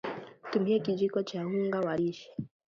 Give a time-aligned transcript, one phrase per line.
[0.51, 2.35] tumia kijiko cha unga wa lishe